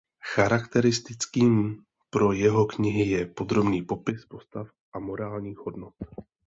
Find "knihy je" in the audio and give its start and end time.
2.65-3.25